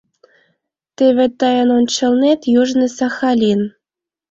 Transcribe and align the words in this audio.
Теве 0.97 1.25
тыйын 1.39 1.69
ончылнет— 1.77 2.41
Южный 2.61 2.91
Сахалин. 2.97 3.61